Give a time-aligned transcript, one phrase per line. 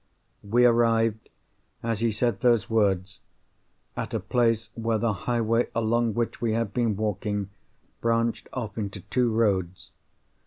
[0.41, 1.29] We arrived,
[1.83, 3.19] as he said those words,
[3.95, 7.51] at a place where the highway along which we had been walking
[8.01, 9.91] branched off into two roads.